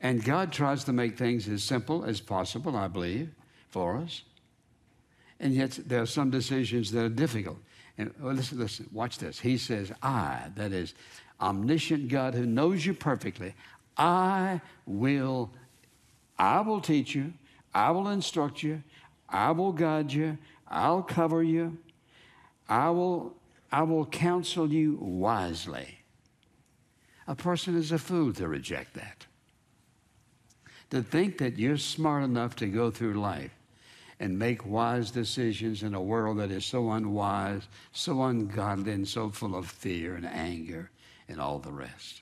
And 0.02 0.26
God 0.26 0.52
tries 0.52 0.84
to 0.84 0.92
make 0.92 1.18
things 1.18 1.48
as 1.48 1.64
simple 1.64 2.04
as 2.04 2.20
possible, 2.20 2.76
I 2.76 2.90
believe, 2.90 3.30
for 3.70 3.96
us. 3.96 4.24
And 5.40 5.54
yet 5.54 5.80
there 5.86 6.02
are 6.02 6.08
some 6.08 6.30
decisions 6.30 6.92
that 6.92 7.04
are 7.04 7.10
difficult. 7.10 7.58
And 7.98 8.14
well, 8.20 8.34
listen, 8.34 8.60
listen, 8.60 8.90
watch 8.92 9.18
this. 9.18 9.40
He 9.40 9.58
says, 9.58 9.92
I, 10.02 10.50
that 10.56 10.72
is, 10.72 10.94
omniscient 11.42 12.08
God 12.08 12.34
who 12.34 12.46
knows 12.46 12.86
you 12.86 12.94
perfectly, 12.94 13.54
I 13.98 14.62
will, 14.86 15.52
I 16.40 16.62
will 16.62 16.82
teach 16.82 17.14
you, 17.14 17.34
I 17.74 17.92
will 17.92 18.10
instruct 18.10 18.64
you, 18.64 18.82
I 19.30 19.52
will 19.52 19.72
guide 19.74 20.12
you, 20.12 20.38
I'll 20.68 21.04
cover 21.04 21.44
you, 21.44 21.78
I 22.70 22.90
will, 22.92 23.36
I 23.72 23.84
will 23.84 24.06
counsel 24.06 24.72
you 24.72 24.98
wisely. 25.02 26.00
A 27.28 27.36
person 27.36 27.78
is 27.78 27.92
a 27.92 28.00
fool 28.00 28.34
to 28.34 28.48
reject 28.48 28.94
that 28.96 29.26
to 30.94 31.02
think 31.02 31.40
that 31.40 31.58
you're 31.58 31.76
smart 31.76 32.24
enough 32.24 32.56
to 32.56 32.68
go 32.68 32.92
through 32.92 33.16
life 33.16 33.50
and 34.20 34.38
make 34.38 34.66
wise 34.66 35.12
decisions 35.12 35.84
in 35.84 35.94
a 35.94 36.02
world 36.02 36.38
that 36.40 36.52
is 36.52 36.66
so 36.66 36.92
unwise, 36.92 37.68
so 37.92 38.24
ungodly, 38.24 38.92
and 38.92 39.08
so 39.08 39.30
full 39.30 39.56
of 39.56 39.68
fear 39.68 40.16
and 40.16 40.26
anger 40.26 40.92
and 41.28 41.40
all 41.40 41.60
the 41.60 41.72
rest. 41.72 42.22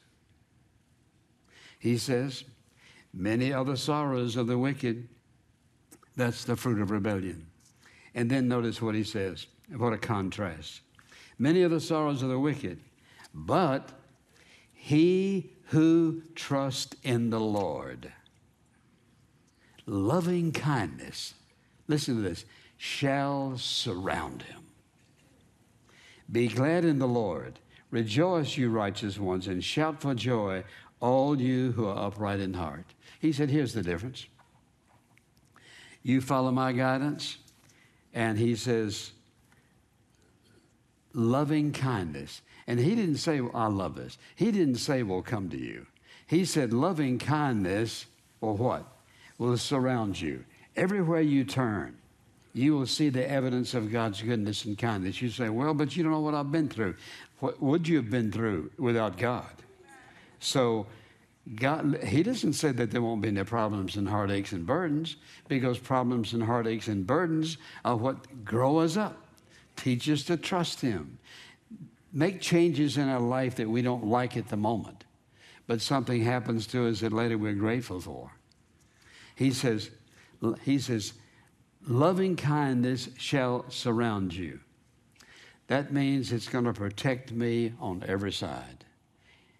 He 1.79 1.97
says, 1.97 2.43
Many 3.13 3.51
are 3.51 3.65
the 3.65 3.77
sorrows 3.77 4.35
of 4.35 4.47
the 4.47 4.57
wicked. 4.57 5.07
That's 6.15 6.43
the 6.45 6.55
fruit 6.55 6.81
of 6.81 6.91
rebellion. 6.91 7.47
And 8.15 8.29
then 8.29 8.47
notice 8.47 8.81
what 8.81 8.95
he 8.95 9.03
says. 9.03 9.47
What 9.75 9.93
a 9.93 9.97
contrast. 9.97 10.81
Many 11.37 11.63
are 11.63 11.69
the 11.69 11.79
sorrows 11.79 12.21
of 12.21 12.29
the 12.29 12.39
wicked, 12.39 12.79
but 13.33 13.91
he 14.73 15.51
who 15.67 16.21
trusts 16.35 16.95
in 17.03 17.29
the 17.29 17.39
Lord 17.39 18.11
loving 19.85 20.51
kindness, 20.51 21.33
listen 21.91 22.15
to 22.15 22.21
this, 22.21 22.45
shall 22.77 23.57
surround 23.57 24.41
him. 24.41 24.63
Be 26.31 26.47
glad 26.47 26.85
in 26.85 26.97
the 26.97 27.07
Lord. 27.07 27.59
Rejoice, 27.91 28.57
you 28.57 28.71
righteous 28.71 29.19
ones, 29.19 29.47
and 29.47 29.63
shout 29.63 30.01
for 30.01 30.15
joy, 30.15 30.63
all 30.99 31.39
you 31.39 31.73
who 31.73 31.85
are 31.85 32.07
upright 32.07 32.39
in 32.39 32.53
heart. 32.53 32.85
He 33.19 33.31
said, 33.31 33.49
Here's 33.49 33.73
the 33.73 33.83
difference. 33.83 34.25
You 36.01 36.21
follow 36.21 36.51
my 36.51 36.71
guidance, 36.71 37.37
and 38.13 38.39
he 38.39 38.55
says, 38.55 39.11
loving 41.13 41.71
kindness. 41.71 42.41
And 42.65 42.79
he 42.79 42.95
didn't 42.95 43.17
say, 43.17 43.41
well, 43.41 43.51
I 43.53 43.67
love 43.67 43.95
this. 43.95 44.17
He 44.35 44.51
didn't 44.51 44.75
say, 44.75 45.03
will 45.03 45.21
come 45.21 45.49
to 45.49 45.57
you. 45.57 45.85
He 46.25 46.45
said, 46.45 46.73
loving 46.73 47.19
kindness, 47.19 48.05
or 48.39 48.55
what? 48.55 48.87
will 49.41 49.57
surround 49.57 50.21
you. 50.21 50.45
Everywhere 50.75 51.21
you 51.21 51.43
turn, 51.43 51.97
you 52.53 52.75
will 52.75 52.87
see 52.87 53.09
the 53.09 53.29
evidence 53.29 53.73
of 53.73 53.91
God's 53.91 54.21
goodness 54.21 54.65
and 54.65 54.77
kindness. 54.77 55.21
You 55.21 55.29
say, 55.29 55.49
Well, 55.49 55.73
but 55.73 55.95
you 55.95 56.03
don't 56.03 56.11
know 56.11 56.19
what 56.19 56.33
I've 56.33 56.51
been 56.51 56.69
through. 56.69 56.95
What 57.39 57.61
would 57.61 57.87
you 57.87 57.97
have 57.97 58.09
been 58.09 58.31
through 58.31 58.71
without 58.77 59.17
God? 59.17 59.51
So 60.39 60.87
God, 61.55 61.99
he 62.03 62.23
doesn't 62.23 62.53
say 62.53 62.71
that 62.71 62.91
there 62.91 63.01
won't 63.01 63.21
be 63.21 63.29
any 63.29 63.43
problems 63.43 63.95
and 63.95 64.07
heartaches 64.07 64.53
and 64.53 64.65
burdens, 64.65 65.17
because 65.47 65.79
problems 65.79 66.33
and 66.33 66.43
heartaches 66.43 66.87
and 66.87 67.05
burdens 67.05 67.57
are 67.83 67.95
what 67.95 68.45
grow 68.45 68.79
us 68.79 68.95
up, 68.95 69.17
teach 69.75 70.07
us 70.09 70.23
to 70.25 70.37
trust 70.37 70.81
Him, 70.81 71.17
make 72.13 72.41
changes 72.41 72.97
in 72.97 73.09
our 73.09 73.19
life 73.19 73.55
that 73.55 73.69
we 73.69 73.81
don't 73.81 74.05
like 74.05 74.37
at 74.37 74.49
the 74.49 74.57
moment, 74.57 75.03
but 75.65 75.81
something 75.81 76.23
happens 76.23 76.67
to 76.67 76.87
us 76.87 76.99
that 76.99 77.11
later 77.11 77.37
we're 77.37 77.53
grateful 77.53 77.99
for. 77.99 78.31
He 79.35 79.51
says, 79.51 79.89
he 80.63 80.79
says, 80.79 81.13
loving 81.87 82.35
kindness 82.35 83.09
shall 83.17 83.65
surround 83.69 84.33
you. 84.33 84.59
That 85.67 85.93
means 85.93 86.31
it's 86.31 86.49
going 86.49 86.65
to 86.65 86.73
protect 86.73 87.31
me 87.31 87.73
on 87.79 88.03
every 88.07 88.31
side. 88.31 88.85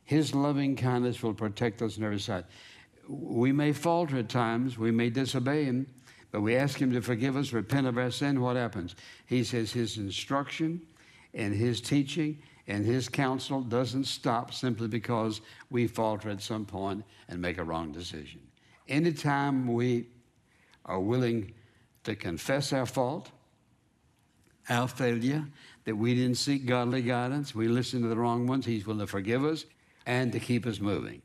His 0.03 0.35
loving 0.35 0.75
kindness 0.75 1.23
will 1.23 1.33
protect 1.33 1.81
us 1.81 1.97
on 1.97 2.03
every 2.03 2.19
side. 2.19 2.45
We 3.07 3.51
may 3.51 3.71
falter 3.71 4.17
at 4.17 4.29
times, 4.29 4.77
we 4.77 4.91
may 4.91 5.09
disobey 5.09 5.63
Him, 5.63 5.87
but 6.31 6.41
we 6.41 6.55
ask 6.55 6.81
Him 6.81 6.91
to 6.93 7.01
forgive 7.01 7.37
us, 7.37 7.53
repent 7.53 7.87
of 7.87 7.97
our 7.97 8.11
sin. 8.11 8.41
What 8.41 8.55
happens? 8.55 8.95
He 9.25 9.43
says 9.43 9.71
His 9.71 9.97
instruction 9.97 10.81
and 11.33 11.53
His 11.53 11.79
teaching 11.79 12.41
and 12.67 12.85
His 12.85 13.07
counsel 13.09 13.61
doesn't 13.61 14.05
stop 14.05 14.53
simply 14.53 14.87
because 14.87 15.41
we 15.69 15.87
falter 15.87 16.29
at 16.29 16.41
some 16.41 16.65
point 16.65 17.03
and 17.27 17.41
make 17.41 17.57
a 17.57 17.63
wrong 17.63 17.91
decision. 17.91 18.41
Anytime 18.87 19.73
we 19.73 20.07
are 20.85 20.99
willing 20.99 21.53
to 22.03 22.15
confess 22.15 22.73
our 22.73 22.85
fault, 22.85 23.29
our 24.69 24.87
failure, 24.87 25.45
that 25.85 25.95
we 25.95 26.13
didn't 26.13 26.37
seek 26.37 26.65
godly 26.65 27.01
guidance, 27.01 27.55
we 27.55 27.67
listened 27.67 28.03
to 28.03 28.09
the 28.09 28.15
wrong 28.15 28.47
ones, 28.47 28.65
He's 28.65 28.85
willing 28.85 29.01
to 29.01 29.07
forgive 29.07 29.43
us 29.43 29.65
and 30.05 30.31
to 30.31 30.39
keep 30.39 30.65
us 30.65 30.79
moving. 30.79 31.21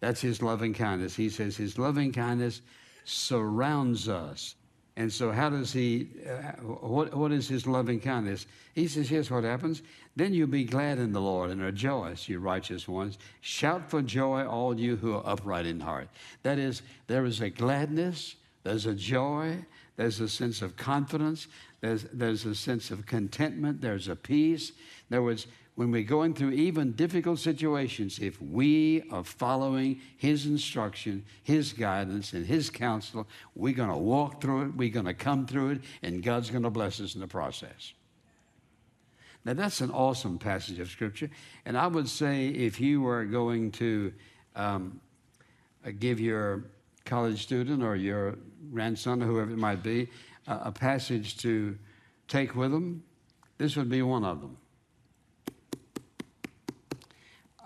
That's 0.00 0.20
His 0.20 0.42
loving 0.42 0.74
kindness. 0.74 1.16
He 1.16 1.30
says 1.30 1.56
His 1.56 1.78
loving 1.78 2.12
kindness 2.12 2.62
surrounds 3.04 4.08
us. 4.08 4.54
And 4.96 5.12
so, 5.12 5.32
how 5.32 5.50
does 5.50 5.72
He, 5.72 6.08
uh, 6.28 6.52
what, 6.62 7.14
what 7.14 7.32
is 7.32 7.48
His 7.48 7.66
loving 7.66 7.98
kindness? 8.00 8.46
He 8.74 8.86
says, 8.86 9.08
here's 9.08 9.30
what 9.30 9.44
happens. 9.44 9.82
Then 10.14 10.32
you'll 10.32 10.46
be 10.46 10.64
glad 10.64 10.98
in 10.98 11.12
the 11.12 11.20
Lord 11.20 11.50
and 11.50 11.60
rejoice, 11.60 12.28
you 12.28 12.38
righteous 12.38 12.86
ones. 12.86 13.18
Shout 13.40 13.90
for 13.90 14.02
joy, 14.02 14.46
all 14.46 14.78
you 14.78 14.94
who 14.96 15.14
are 15.14 15.26
upright 15.26 15.66
in 15.66 15.80
heart. 15.80 16.08
That 16.44 16.58
is, 16.58 16.82
there 17.08 17.24
is 17.24 17.40
a 17.40 17.50
gladness, 17.50 18.36
there's 18.64 18.86
a 18.86 18.94
joy, 18.94 19.64
there's 19.96 20.20
a 20.20 20.28
sense 20.28 20.62
of 20.62 20.76
confidence, 20.76 21.46
there's, 21.80 22.04
there's 22.12 22.44
a 22.46 22.54
sense 22.54 22.90
of 22.90 23.06
contentment, 23.06 23.80
there's 23.80 24.08
a 24.08 24.16
peace. 24.16 24.72
In 25.08 25.16
other 25.16 25.22
words, 25.22 25.46
when 25.76 25.90
we're 25.90 26.02
going 26.02 26.34
through 26.34 26.52
even 26.52 26.92
difficult 26.92 27.38
situations, 27.38 28.18
if 28.20 28.40
we 28.40 29.02
are 29.10 29.24
following 29.24 30.00
His 30.16 30.46
instruction, 30.46 31.24
His 31.42 31.72
guidance, 31.72 32.32
and 32.32 32.46
His 32.46 32.70
counsel, 32.70 33.26
we're 33.54 33.74
going 33.74 33.90
to 33.90 33.96
walk 33.96 34.40
through 34.40 34.62
it, 34.62 34.76
we're 34.76 34.88
going 34.88 35.06
to 35.06 35.14
come 35.14 35.46
through 35.46 35.70
it, 35.70 35.80
and 36.02 36.22
God's 36.22 36.50
going 36.50 36.62
to 36.62 36.70
bless 36.70 37.00
us 37.00 37.14
in 37.14 37.20
the 37.20 37.26
process. 37.26 37.92
Now, 39.44 39.52
that's 39.52 39.80
an 39.80 39.90
awesome 39.90 40.38
passage 40.38 40.78
of 40.78 40.88
Scripture. 40.88 41.28
And 41.66 41.76
I 41.76 41.86
would 41.86 42.08
say 42.08 42.46
if 42.46 42.80
you 42.80 43.02
were 43.02 43.24
going 43.24 43.72
to 43.72 44.12
um, 44.56 45.00
give 45.98 46.18
your 46.18 46.64
college 47.04 47.42
student 47.42 47.82
or 47.82 47.96
your 47.96 48.36
grandson 48.72 49.22
or 49.22 49.26
whoever 49.26 49.50
it 49.50 49.58
might 49.58 49.82
be 49.82 50.08
uh, 50.46 50.60
a 50.64 50.72
passage 50.72 51.36
to 51.38 51.78
take 52.28 52.54
with 52.54 52.70
them, 52.70 53.02
this 53.58 53.76
would 53.76 53.88
be 53.88 54.02
one 54.02 54.24
of 54.24 54.40
them. 54.40 54.56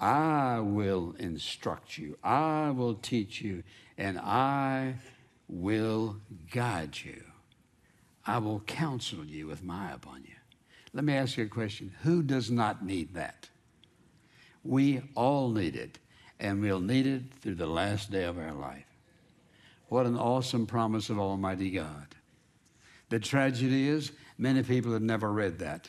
I 0.01 0.61
will 0.61 1.15
instruct 1.19 1.99
you, 1.99 2.17
I 2.23 2.71
will 2.71 2.95
teach 2.95 3.41
you, 3.41 3.65
and 3.97 4.19
I 4.19 4.95
will 5.49 6.19
guide 6.53 6.97
you. 7.05 7.23
I 8.25 8.39
will 8.39 8.61
counsel 8.61 9.25
you 9.25 9.47
with 9.47 9.65
my 9.65 9.91
eye 9.91 9.95
upon 9.95 10.23
you. 10.25 10.35
Let 10.93 11.05
me 11.05 11.15
ask 11.15 11.37
you 11.37 11.45
a 11.45 11.49
question 11.49 11.93
Who 12.03 12.23
does 12.23 12.51
not 12.51 12.85
need 12.85 13.15
that? 13.15 13.49
We 14.63 15.03
all 15.15 15.51
need 15.51 15.75
it, 15.75 15.99
and 16.39 16.61
we'll 16.61 16.81
need 16.81 17.07
it 17.07 17.23
through 17.41 17.57
the 17.57 17.67
last 17.67 18.11
day 18.11 18.25
of 18.25 18.39
our 18.39 18.53
life. 18.53 18.88
What 19.89 20.07
an 20.07 20.17
awesome 20.17 20.67
promise 20.67 21.11
of 21.11 21.19
Almighty 21.19 21.71
God. 21.71 22.07
The 23.09 23.19
tragedy 23.19 23.89
is, 23.89 24.13
many 24.37 24.63
people 24.63 24.93
have 24.93 25.03
never 25.03 25.33
read 25.33 25.59
that. 25.61 25.89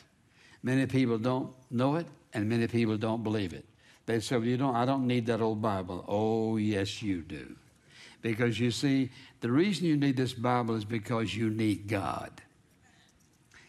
Many 0.62 0.86
people 0.86 1.18
don't 1.18 1.52
know 1.70 1.96
it, 1.96 2.06
and 2.32 2.48
many 2.48 2.66
people 2.66 2.96
don't 2.96 3.22
believe 3.22 3.52
it. 3.52 3.64
They 4.06 4.20
say, 4.20 4.36
well, 4.36 4.46
you 4.46 4.56
don't, 4.56 4.74
I 4.74 4.84
don't 4.84 5.06
need 5.06 5.26
that 5.26 5.40
old 5.40 5.60
Bible. 5.60 6.04
Oh, 6.08 6.56
yes, 6.56 7.02
you 7.02 7.20
do. 7.20 7.54
Because 8.22 8.58
you 8.58 8.70
see, 8.70 9.10
the 9.40 9.50
reason 9.50 9.86
you 9.86 9.96
need 9.96 10.16
this 10.16 10.32
Bible 10.32 10.74
is 10.74 10.84
because 10.84 11.34
you 11.34 11.50
need 11.50 11.86
God. 11.88 12.30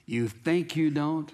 You 0.05 0.27
think 0.27 0.75
you 0.75 0.89
don't. 0.89 1.31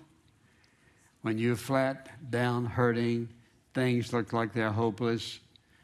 When 1.22 1.38
you're 1.38 1.56
flat, 1.56 2.30
down, 2.30 2.66
hurting, 2.66 3.30
things 3.74 4.14
look 4.14 4.34
like 4.34 4.54
they're 4.54 4.72
hopeless. 4.72 5.40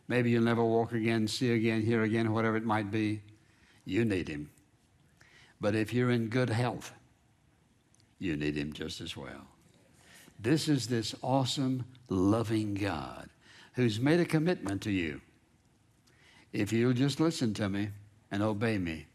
Maybe 0.07 0.31
you'll 0.31 0.43
never 0.43 0.63
walk 0.63 0.91
again, 0.91 1.27
see 1.27 1.51
again, 1.51 1.81
hear 1.81 2.03
again, 2.03 2.33
whatever 2.33 2.57
it 2.57 2.65
might 2.65 2.91
be. 2.91 3.21
You 3.85 4.05
need 4.05 4.27
Him. 4.27 4.49
But 5.61 5.75
if 5.75 5.93
you're 5.93 6.11
in 6.11 6.27
good 6.27 6.49
health, 6.49 6.93
you 8.19 8.35
need 8.35 8.55
Him 8.55 8.73
just 8.73 9.01
as 9.01 9.15
well. 9.15 9.47
This 10.39 10.67
is 10.67 10.87
this 10.87 11.15
awesome, 11.21 11.85
loving 12.09 12.73
God 12.73 13.29
who's 13.73 13.99
made 13.99 14.19
a 14.19 14.25
commitment 14.25 14.81
to 14.83 14.91
you. 14.91 15.21
If 16.51 16.71
you'll 16.71 16.93
just 16.93 17.19
listen 17.19 17.53
to 17.55 17.69
me 17.69 17.89
and 18.29 18.43
obey 18.43 18.77
me, 18.77 19.07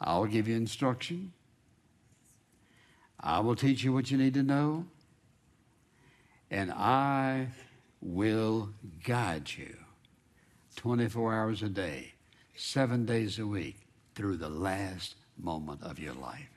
I'll 0.00 0.26
give 0.26 0.48
you 0.48 0.56
instruction. 0.56 1.32
I 3.20 3.40
will 3.40 3.56
teach 3.56 3.84
you 3.84 3.92
what 3.92 4.10
you 4.10 4.18
need 4.18 4.34
to 4.34 4.42
know. 4.42 4.86
And 6.50 6.72
I 6.72 7.48
will 8.04 8.68
guide 9.02 9.50
you 9.56 9.74
24 10.76 11.34
hours 11.34 11.62
a 11.62 11.68
day, 11.68 12.12
seven 12.54 13.06
days 13.06 13.38
a 13.38 13.46
week 13.46 13.78
through 14.14 14.36
the 14.36 14.48
last 14.48 15.16
moment 15.38 15.82
of 15.82 15.98
your 15.98 16.12
life. 16.14 16.50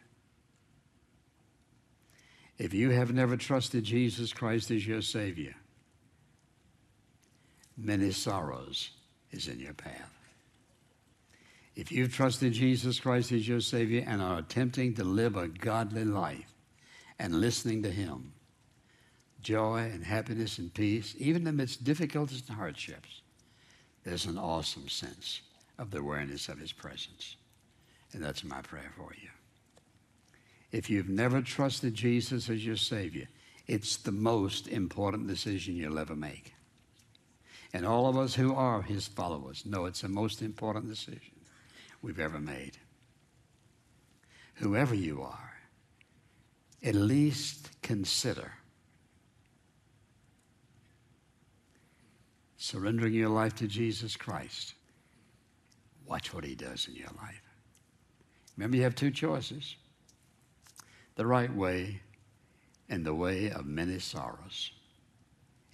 If 2.57 2.73
you 2.73 2.89
have 2.89 3.13
never 3.13 3.37
trusted 3.37 3.83
Jesus 3.83 4.33
Christ 4.33 4.71
as 4.71 4.85
your 4.85 5.01
Savior, 5.01 5.55
many 7.77 8.11
sorrows 8.11 8.89
is 9.31 9.47
in 9.47 9.59
your 9.59 9.73
path. 9.73 10.13
If 11.75 11.91
you've 11.91 12.13
trusted 12.13 12.53
Jesus 12.53 12.99
Christ 12.99 13.31
as 13.31 13.47
your 13.47 13.61
Savior 13.61 14.03
and 14.05 14.21
are 14.21 14.39
attempting 14.39 14.95
to 14.95 15.03
live 15.03 15.37
a 15.37 15.47
godly 15.47 16.03
life 16.03 16.51
and 17.19 17.39
listening 17.39 17.83
to 17.83 17.91
Him, 17.91 18.33
joy 19.47 19.89
and 19.93 20.03
happiness 20.03 20.57
and 20.57 20.73
peace, 20.73 21.15
even 21.17 21.47
amidst 21.47 21.85
difficulties 21.85 22.43
and 22.49 22.57
hardships, 22.57 23.21
there's 24.03 24.25
an 24.25 24.37
awesome 24.37 24.89
sense 24.89 25.39
of 25.79 25.89
the 25.89 25.99
awareness 25.99 26.49
of 26.49 26.59
His 26.59 26.73
presence. 26.73 27.37
And 28.11 28.21
that's 28.21 28.43
my 28.43 28.61
prayer 28.61 28.91
for 28.97 29.13
you. 29.21 29.29
If 30.73 30.89
you've 30.89 31.07
never 31.07 31.41
trusted 31.41 31.93
Jesus 31.93 32.49
as 32.49 32.65
your 32.65 32.75
Savior, 32.75 33.29
it's 33.67 33.95
the 33.95 34.11
most 34.11 34.67
important 34.67 35.27
decision 35.27 35.77
you'll 35.77 35.97
ever 35.97 36.15
make. 36.15 36.53
And 37.71 37.85
all 37.85 38.07
of 38.07 38.17
us 38.17 38.35
who 38.35 38.53
are 38.53 38.81
His 38.81 39.07
followers 39.07 39.65
know 39.65 39.85
it's 39.85 40.01
the 40.01 40.09
most 40.09 40.41
important 40.41 40.89
decision 40.89 41.39
we've 42.01 42.19
ever 42.19 42.39
made. 42.39 42.77
Whoever 44.55 44.93
you 44.93 45.21
are, 45.21 45.53
at 46.83 46.95
least 46.95 47.69
consider 47.81 48.51
surrendering 52.67 53.13
your 53.13 53.29
life 53.29 53.55
to 53.55 53.65
Jesus 53.65 54.17
Christ. 54.17 54.73
Watch 56.05 56.33
what 56.33 56.43
He 56.43 56.53
does 56.53 56.87
in 56.89 56.95
your 56.95 57.11
life. 57.21 57.41
Remember, 58.57 58.75
you 58.75 58.83
have 58.83 58.95
two 58.95 59.11
choices 59.11 59.75
the 61.15 61.25
right 61.25 61.53
way 61.55 62.01
and 62.89 63.05
the 63.05 63.13
way 63.13 63.49
of 63.51 63.65
many 63.65 63.99
sorrows. 63.99 64.71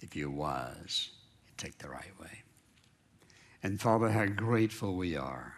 If 0.00 0.14
you're 0.14 0.30
wise, 0.30 1.10
you 1.46 1.52
take 1.56 1.78
the 1.78 1.88
right 1.88 2.12
way. 2.20 2.42
And 3.62 3.80
Father, 3.80 4.10
how 4.10 4.26
grateful 4.26 4.94
we 4.94 5.16
are 5.16 5.54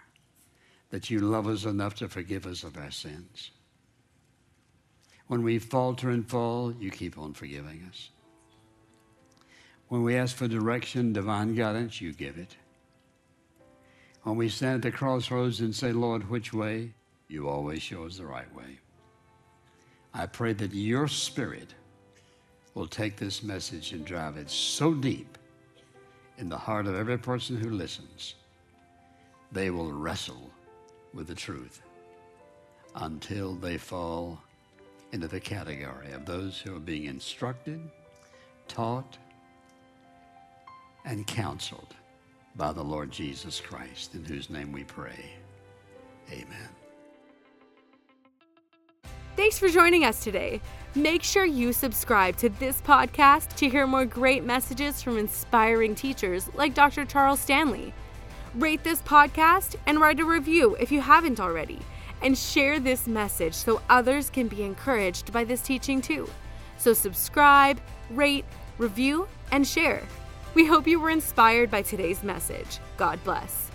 that 0.90 1.10
you 1.10 1.20
love 1.20 1.46
us 1.46 1.64
enough 1.64 1.96
to 1.96 2.08
forgive 2.08 2.46
us 2.46 2.64
of 2.64 2.78
our 2.78 2.90
sins. 2.90 3.50
When 5.26 5.42
we 5.42 5.58
falter 5.58 6.08
and 6.08 6.26
fall, 6.28 6.72
you 6.72 6.90
keep 6.90 7.18
on 7.18 7.34
forgiving 7.34 7.86
us. 7.90 8.10
When 9.88 10.02
we 10.02 10.16
ask 10.16 10.36
for 10.36 10.48
direction, 10.48 11.12
divine 11.12 11.54
guidance, 11.54 12.00
you 12.00 12.12
give 12.12 12.38
it. 12.38 12.56
When 14.22 14.36
we 14.36 14.48
stand 14.48 14.76
at 14.76 14.82
the 14.82 14.90
crossroads 14.96 15.60
and 15.60 15.74
say, 15.74 15.92
Lord, 15.92 16.28
which 16.28 16.52
way? 16.52 16.92
You 17.28 17.48
always 17.48 17.82
show 17.82 18.04
us 18.04 18.18
the 18.18 18.26
right 18.26 18.52
way. 18.54 18.80
I 20.12 20.26
pray 20.26 20.52
that 20.54 20.72
your 20.72 21.06
spirit 21.06 21.74
will 22.74 22.86
take 22.86 23.16
this 23.16 23.42
message 23.42 23.92
and 23.92 24.04
drive 24.04 24.36
it 24.36 24.50
so 24.50 24.94
deep 24.94 25.38
in 26.38 26.48
the 26.48 26.58
heart 26.58 26.86
of 26.86 26.94
every 26.94 27.18
person 27.18 27.56
who 27.56 27.70
listens, 27.70 28.34
they 29.52 29.70
will 29.70 29.92
wrestle 29.92 30.50
with 31.14 31.26
the 31.26 31.34
truth 31.34 31.80
until 32.96 33.54
they 33.54 33.78
fall 33.78 34.40
into 35.12 35.28
the 35.28 35.40
category 35.40 36.12
of 36.12 36.26
those 36.26 36.58
who 36.58 36.76
are 36.76 36.80
being 36.80 37.04
instructed, 37.04 37.80
taught, 38.68 39.16
and 41.06 41.26
counseled 41.26 41.94
by 42.56 42.72
the 42.72 42.82
Lord 42.82 43.10
Jesus 43.10 43.60
Christ, 43.60 44.14
in 44.14 44.24
whose 44.24 44.50
name 44.50 44.72
we 44.72 44.84
pray. 44.84 45.30
Amen. 46.30 46.68
Thanks 49.36 49.58
for 49.58 49.68
joining 49.68 50.04
us 50.04 50.24
today. 50.24 50.60
Make 50.94 51.22
sure 51.22 51.44
you 51.44 51.72
subscribe 51.72 52.36
to 52.38 52.48
this 52.48 52.80
podcast 52.80 53.54
to 53.56 53.68
hear 53.68 53.86
more 53.86 54.06
great 54.06 54.44
messages 54.44 55.02
from 55.02 55.18
inspiring 55.18 55.94
teachers 55.94 56.48
like 56.54 56.74
Dr. 56.74 57.04
Charles 57.04 57.40
Stanley. 57.40 57.92
Rate 58.54 58.82
this 58.82 59.02
podcast 59.02 59.76
and 59.84 60.00
write 60.00 60.20
a 60.20 60.24
review 60.24 60.74
if 60.80 60.90
you 60.90 61.02
haven't 61.02 61.38
already. 61.38 61.78
And 62.22 62.36
share 62.36 62.80
this 62.80 63.06
message 63.06 63.52
so 63.52 63.82
others 63.90 64.30
can 64.30 64.48
be 64.48 64.62
encouraged 64.62 65.30
by 65.34 65.44
this 65.44 65.60
teaching 65.60 66.00
too. 66.00 66.30
So, 66.78 66.94
subscribe, 66.94 67.78
rate, 68.10 68.46
review, 68.78 69.28
and 69.52 69.66
share. 69.66 70.02
We 70.56 70.64
hope 70.64 70.86
you 70.86 70.98
were 70.98 71.10
inspired 71.10 71.70
by 71.70 71.82
today's 71.82 72.22
message. 72.22 72.78
God 72.96 73.22
bless. 73.24 73.65